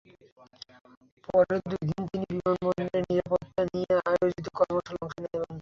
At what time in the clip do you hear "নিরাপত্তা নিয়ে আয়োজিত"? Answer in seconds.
3.09-4.47